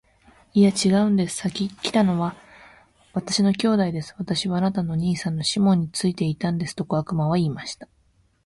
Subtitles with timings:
[0.55, 1.35] 「いや、ちがうんです。
[1.35, 2.35] 先来たのは
[3.13, 4.15] 私の兄弟です。
[4.17, 7.87] 私はあなたの兄さんのシモンについていたんです。」と小悪魔は言いました。